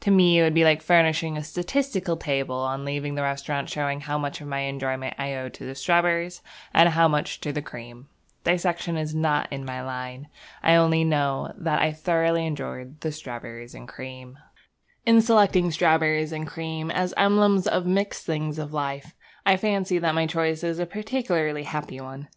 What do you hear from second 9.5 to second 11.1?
in my line. I only